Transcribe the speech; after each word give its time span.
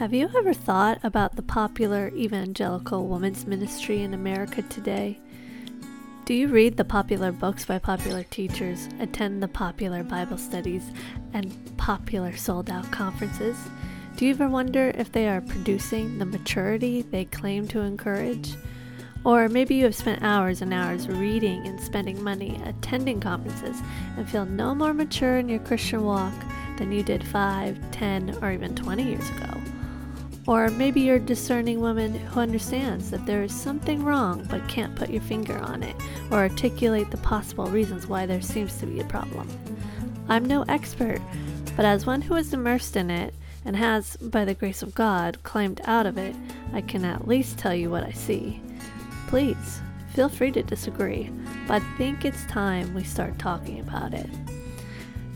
Have 0.00 0.14
you 0.14 0.30
ever 0.34 0.54
thought 0.54 0.98
about 1.02 1.36
the 1.36 1.42
popular 1.42 2.08
evangelical 2.16 3.06
women's 3.06 3.46
ministry 3.46 4.00
in 4.00 4.14
America 4.14 4.62
today? 4.62 5.20
Do 6.24 6.32
you 6.32 6.48
read 6.48 6.78
the 6.78 6.86
popular 6.86 7.32
books 7.32 7.66
by 7.66 7.80
popular 7.80 8.22
teachers, 8.22 8.88
attend 8.98 9.42
the 9.42 9.48
popular 9.48 10.02
Bible 10.02 10.38
studies, 10.38 10.84
and 11.34 11.54
popular 11.76 12.34
sold 12.34 12.70
out 12.70 12.90
conferences? 12.90 13.58
Do 14.16 14.24
you 14.24 14.32
ever 14.32 14.48
wonder 14.48 14.90
if 14.94 15.12
they 15.12 15.28
are 15.28 15.42
producing 15.42 16.16
the 16.16 16.24
maturity 16.24 17.02
they 17.02 17.26
claim 17.26 17.68
to 17.68 17.80
encourage? 17.80 18.54
Or 19.22 19.50
maybe 19.50 19.74
you 19.74 19.84
have 19.84 19.94
spent 19.94 20.22
hours 20.22 20.62
and 20.62 20.72
hours 20.72 21.08
reading 21.08 21.66
and 21.66 21.78
spending 21.78 22.24
money 22.24 22.58
attending 22.64 23.20
conferences 23.20 23.76
and 24.16 24.26
feel 24.26 24.46
no 24.46 24.74
more 24.74 24.94
mature 24.94 25.36
in 25.36 25.50
your 25.50 25.58
Christian 25.58 26.04
walk 26.04 26.32
than 26.78 26.90
you 26.90 27.02
did 27.02 27.22
5, 27.22 27.90
10, 27.90 28.38
or 28.40 28.50
even 28.50 28.74
20 28.74 29.02
years 29.02 29.28
ago. 29.28 29.60
Or 30.50 30.68
maybe 30.68 31.02
you're 31.02 31.14
a 31.14 31.20
discerning 31.20 31.80
woman 31.80 32.12
who 32.12 32.40
understands 32.40 33.12
that 33.12 33.24
there 33.24 33.44
is 33.44 33.54
something 33.54 34.02
wrong 34.02 34.44
but 34.50 34.66
can't 34.66 34.96
put 34.96 35.08
your 35.08 35.22
finger 35.22 35.56
on 35.56 35.84
it 35.84 35.94
or 36.28 36.38
articulate 36.38 37.12
the 37.12 37.18
possible 37.18 37.66
reasons 37.66 38.08
why 38.08 38.26
there 38.26 38.42
seems 38.42 38.76
to 38.78 38.86
be 38.86 38.98
a 38.98 39.04
problem. 39.04 39.48
I'm 40.28 40.44
no 40.44 40.62
expert, 40.62 41.20
but 41.76 41.84
as 41.84 42.04
one 42.04 42.20
who 42.20 42.34
is 42.34 42.52
immersed 42.52 42.96
in 42.96 43.12
it 43.12 43.32
and 43.64 43.76
has, 43.76 44.16
by 44.16 44.44
the 44.44 44.54
grace 44.54 44.82
of 44.82 44.92
God, 44.92 45.40
climbed 45.44 45.82
out 45.84 46.06
of 46.06 46.18
it, 46.18 46.34
I 46.72 46.80
can 46.80 47.04
at 47.04 47.28
least 47.28 47.56
tell 47.56 47.76
you 47.76 47.88
what 47.88 48.02
I 48.02 48.10
see. 48.10 48.60
Please, 49.28 49.80
feel 50.16 50.28
free 50.28 50.50
to 50.50 50.64
disagree, 50.64 51.30
but 51.68 51.80
I 51.80 51.96
think 51.96 52.24
it's 52.24 52.44
time 52.46 52.92
we 52.92 53.04
start 53.04 53.38
talking 53.38 53.78
about 53.78 54.14
it. 54.14 54.28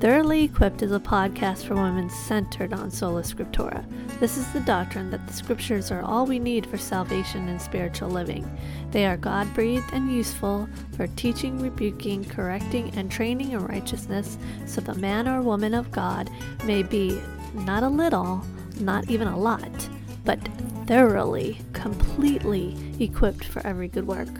Thoroughly 0.00 0.44
Equipped 0.44 0.80
is 0.80 0.92
a 0.92 0.98
podcast 0.98 1.66
for 1.66 1.74
women 1.74 2.08
centered 2.08 2.72
on 2.72 2.90
Sola 2.90 3.20
Scriptura. 3.20 3.84
This 4.18 4.38
is 4.38 4.50
the 4.54 4.60
doctrine 4.60 5.10
that 5.10 5.26
the 5.26 5.32
scriptures 5.34 5.90
are 5.90 6.00
all 6.00 6.24
we 6.24 6.38
need 6.38 6.64
for 6.64 6.78
salvation 6.78 7.46
and 7.48 7.60
spiritual 7.60 8.08
living. 8.08 8.50
They 8.92 9.04
are 9.04 9.18
God 9.18 9.52
breathed 9.52 9.92
and 9.92 10.10
useful 10.10 10.66
for 10.96 11.06
teaching, 11.08 11.60
rebuking, 11.60 12.24
correcting, 12.24 12.94
and 12.96 13.12
training 13.12 13.52
in 13.52 13.62
righteousness, 13.66 14.38
so 14.64 14.80
the 14.80 14.94
man 14.94 15.28
or 15.28 15.42
woman 15.42 15.74
of 15.74 15.90
God 15.90 16.30
may 16.64 16.82
be 16.82 17.20
not 17.52 17.82
a 17.82 17.88
little, 17.88 18.42
not 18.80 19.10
even 19.10 19.28
a 19.28 19.38
lot, 19.38 19.90
but 20.24 20.42
thoroughly, 20.86 21.58
completely 21.74 22.74
equipped 22.98 23.44
for 23.44 23.66
every 23.66 23.88
good 23.88 24.06
work. 24.06 24.30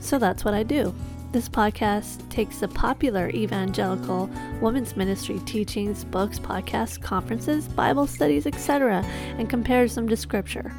So 0.00 0.18
that's 0.18 0.44
what 0.44 0.52
I 0.52 0.64
do. 0.64 0.94
This 1.32 1.48
podcast 1.48 2.28
takes 2.28 2.58
the 2.58 2.66
popular 2.66 3.30
evangelical 3.30 4.28
women's 4.60 4.96
ministry 4.96 5.38
teachings, 5.46 6.02
books, 6.02 6.40
podcasts, 6.40 7.00
conferences, 7.00 7.68
Bible 7.68 8.08
studies, 8.08 8.48
etc., 8.48 9.04
and 9.38 9.48
compares 9.48 9.94
them 9.94 10.08
to 10.08 10.16
Scripture. 10.16 10.74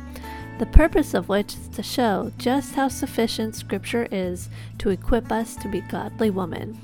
The 0.59 0.65
purpose 0.65 1.13
of 1.13 1.29
which 1.29 1.53
is 1.53 1.69
to 1.69 1.83
show 1.83 2.33
just 2.37 2.75
how 2.75 2.89
sufficient 2.89 3.55
Scripture 3.55 4.09
is 4.11 4.49
to 4.79 4.89
equip 4.89 5.31
us 5.31 5.55
to 5.55 5.69
be 5.69 5.79
godly 5.79 6.29
women. 6.29 6.77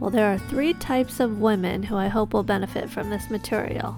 Well, 0.00 0.08
there 0.08 0.32
are 0.32 0.38
three 0.38 0.72
types 0.72 1.20
of 1.20 1.42
women 1.42 1.82
who 1.82 1.96
I 1.96 2.08
hope 2.08 2.32
will 2.32 2.44
benefit 2.44 2.88
from 2.88 3.10
this 3.10 3.28
material. 3.28 3.92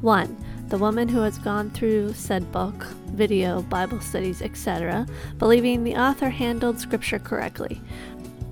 One, 0.00 0.36
the 0.72 0.78
woman 0.78 1.06
who 1.06 1.20
has 1.20 1.36
gone 1.36 1.68
through 1.68 2.14
said 2.14 2.50
book, 2.50 2.86
video, 3.08 3.60
Bible 3.60 4.00
studies, 4.00 4.40
etc., 4.40 5.06
believing 5.36 5.84
the 5.84 5.94
author 5.94 6.30
handled 6.30 6.80
Scripture 6.80 7.18
correctly. 7.18 7.78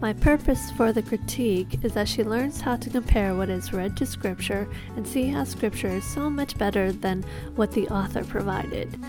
My 0.02 0.12
purpose 0.12 0.70
for 0.72 0.92
the 0.92 1.00
critique 1.00 1.82
is 1.82 1.94
that 1.94 2.10
she 2.10 2.22
learns 2.22 2.60
how 2.60 2.76
to 2.76 2.91
compare 2.91 3.34
what 3.34 3.48
is 3.48 3.72
read 3.72 3.96
to 3.96 4.04
Scripture 4.04 4.68
and 4.96 5.08
see 5.08 5.28
how 5.28 5.44
Scripture 5.44 5.88
is 5.88 6.04
so 6.04 6.28
much 6.28 6.58
better 6.58 6.92
than 6.92 7.24
what 7.56 7.72
the 7.72 7.88
author 7.88 8.22
provided. 8.22 9.02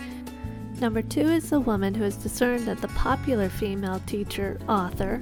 Number 0.79 1.01
two 1.01 1.27
is 1.27 1.49
the 1.49 1.59
woman 1.59 1.93
who 1.93 2.05
has 2.05 2.15
discerned 2.15 2.65
that 2.69 2.79
the 2.79 2.87
popular 2.87 3.49
female 3.49 4.01
teacher 4.05 4.57
author 4.69 5.21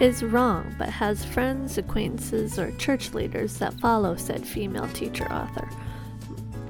is 0.00 0.24
wrong, 0.24 0.74
but 0.76 0.88
has 0.88 1.24
friends, 1.24 1.78
acquaintances, 1.78 2.58
or 2.58 2.72
church 2.78 3.14
leaders 3.14 3.58
that 3.58 3.78
follow 3.78 4.16
said 4.16 4.44
female 4.44 4.88
teacher 4.88 5.32
author. 5.32 5.68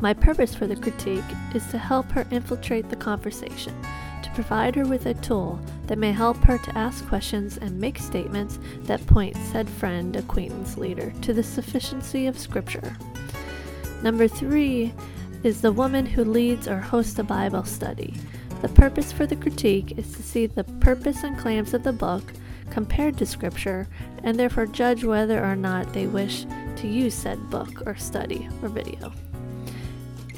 My 0.01 0.15
purpose 0.15 0.55
for 0.55 0.69
the 0.69 0.77
critique 0.77 1.25
is 1.55 1.67
to 1.69 1.79
help 1.79 2.11
her 2.13 2.25
infiltrate 2.31 2.89
the 2.89 2.97
conversation, 2.97 3.75
to 4.23 4.31
provide 4.31 4.77
her 4.77 4.85
with 4.85 5.07
a 5.07 5.15
tool 5.15 5.59
that 5.89 5.99
may 5.99 6.13
help 6.13 6.37
her 6.45 6.57
to 6.57 6.79
ask 6.79 7.07
questions 7.09 7.57
and 7.57 7.81
make 7.81 7.99
statements 7.99 8.61
that 8.83 9.05
point 9.09 9.37
said 9.51 9.69
friend, 9.69 10.15
acquaintance, 10.15 10.77
leader 10.77 11.13
to 11.23 11.33
the 11.33 11.43
sufficiency 11.43 12.29
of 12.29 12.39
Scripture. 12.39 12.97
Number 14.03 14.29
three 14.29 14.95
is 15.43 15.61
the 15.61 15.73
woman 15.73 16.07
who 16.07 16.25
leads 16.25 16.69
or 16.69 16.79
hosts 16.79 17.19
a 17.19 17.25
Bible 17.25 17.65
study. 17.65 18.15
The 18.63 18.69
purpose 18.69 19.11
for 19.11 19.27
the 19.27 19.37
critique 19.37 19.99
is 19.99 20.13
to 20.13 20.23
see 20.23 20.47
the 20.47 20.65
purpose 20.65 21.25
and 21.25 21.37
claims 21.37 21.75
of 21.75 21.83
the 21.83 21.93
book 21.93 22.23
compared 22.71 23.17
to 23.19 23.27
Scripture 23.27 23.89
and 24.23 24.39
therefore 24.39 24.67
judge 24.67 25.03
whether 25.03 25.45
or 25.45 25.57
not 25.57 25.93
they 25.93 26.07
wish 26.07 26.45
to 26.77 26.87
use 26.87 27.15
said 27.15 27.51
book 27.51 27.83
or 27.87 27.97
study 27.97 28.49
or 28.63 28.69
video. 28.69 29.13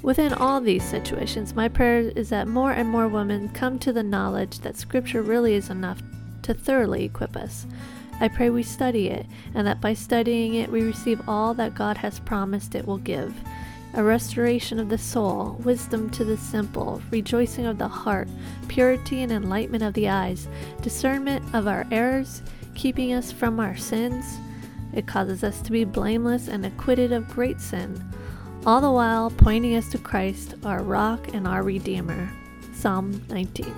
Within 0.02 0.32
all 0.32 0.60
these 0.62 0.82
situations, 0.82 1.54
my 1.54 1.68
prayer 1.68 2.10
is 2.16 2.30
that 2.30 2.48
more 2.48 2.72
and 2.72 2.88
more 2.88 3.06
women 3.06 3.50
come 3.50 3.78
to 3.80 3.92
the 3.92 4.02
knowledge 4.02 4.60
that 4.60 4.76
Scripture 4.76 5.20
really 5.20 5.54
is 5.54 5.68
enough 5.68 6.02
to 6.42 6.54
thoroughly 6.54 7.04
equip 7.04 7.36
us. 7.36 7.66
I 8.18 8.28
pray 8.28 8.48
we 8.48 8.62
study 8.62 9.08
it, 9.08 9.26
and 9.54 9.66
that 9.66 9.80
by 9.80 9.92
studying 9.92 10.54
it, 10.54 10.70
we 10.70 10.82
receive 10.82 11.28
all 11.28 11.52
that 11.54 11.74
God 11.74 11.98
has 11.98 12.18
promised 12.20 12.74
it 12.74 12.86
will 12.86 12.98
give 12.98 13.34
a 13.92 14.02
restoration 14.02 14.78
of 14.78 14.88
the 14.88 14.98
soul, 14.98 15.56
wisdom 15.64 16.08
to 16.10 16.24
the 16.24 16.36
simple, 16.36 17.02
rejoicing 17.10 17.66
of 17.66 17.76
the 17.76 17.88
heart, 17.88 18.28
purity 18.68 19.20
and 19.22 19.32
enlightenment 19.32 19.82
of 19.82 19.94
the 19.94 20.08
eyes, 20.08 20.48
discernment 20.80 21.44
of 21.54 21.66
our 21.66 21.86
errors, 21.90 22.40
keeping 22.74 23.12
us 23.12 23.32
from 23.32 23.58
our 23.58 23.76
sins. 23.76 24.38
It 24.94 25.06
causes 25.06 25.42
us 25.42 25.60
to 25.62 25.72
be 25.72 25.84
blameless 25.84 26.46
and 26.46 26.64
acquitted 26.64 27.10
of 27.12 27.28
great 27.28 27.60
sin 27.60 28.00
all 28.66 28.80
the 28.80 28.90
while 28.90 29.30
pointing 29.30 29.74
us 29.74 29.88
to 29.90 29.98
Christ, 29.98 30.54
our 30.64 30.82
rock 30.82 31.32
and 31.32 31.48
our 31.48 31.62
Redeemer. 31.62 32.30
Psalm 32.74 33.24
19. 33.28 33.74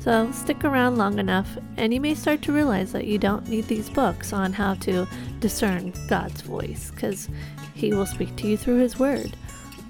So 0.00 0.30
stick 0.32 0.64
around 0.64 0.96
long 0.96 1.18
enough, 1.18 1.58
and 1.76 1.92
you 1.92 2.00
may 2.00 2.14
start 2.14 2.40
to 2.42 2.52
realize 2.52 2.92
that 2.92 3.06
you 3.06 3.18
don't 3.18 3.48
need 3.48 3.64
these 3.64 3.90
books 3.90 4.32
on 4.32 4.52
how 4.52 4.74
to 4.74 5.06
discern 5.40 5.92
God's 6.08 6.42
voice, 6.42 6.90
because 6.90 7.28
He 7.74 7.92
will 7.92 8.06
speak 8.06 8.34
to 8.36 8.46
you 8.46 8.56
through 8.56 8.78
His 8.78 8.98
Word. 8.98 9.36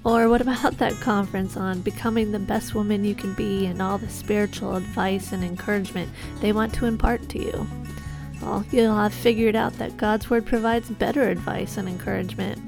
Or 0.03 0.27
what 0.27 0.41
about 0.41 0.77
that 0.79 0.99
conference 1.01 1.55
on 1.55 1.81
becoming 1.81 2.31
the 2.31 2.39
best 2.39 2.73
woman 2.73 3.03
you 3.03 3.15
can 3.15 3.33
be 3.35 3.65
and 3.67 3.81
all 3.81 3.97
the 3.97 4.09
spiritual 4.09 4.75
advice 4.75 5.31
and 5.31 5.43
encouragement 5.43 6.09
they 6.41 6.51
want 6.51 6.73
to 6.75 6.87
impart 6.87 7.29
to 7.29 7.39
you? 7.39 7.67
Well, 8.41 8.65
you'll 8.71 8.95
have 8.95 9.13
figured 9.13 9.55
out 9.55 9.77
that 9.77 9.97
God's 9.97 10.29
Word 10.29 10.45
provides 10.45 10.89
better 10.89 11.29
advice 11.29 11.77
and 11.77 11.87
encouragement. 11.87 12.59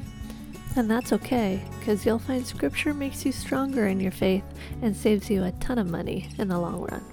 And 0.79 0.90
that's 0.90 1.12
okay, 1.12 1.62
because 1.78 2.06
you'll 2.06 2.19
find 2.19 2.47
scripture 2.47 2.94
makes 2.94 3.25
you 3.25 3.34
stronger 3.34 3.88
in 3.88 4.00
your 4.00 4.13
faith 4.13 4.45
and 4.81 4.95
saves 4.95 5.29
you 5.29 5.44
a 5.44 5.51
ton 5.59 5.78
of 5.78 5.90
money 5.90 6.29
in 6.38 6.47
the 6.47 6.57
long 6.57 6.79
run. 6.79 7.03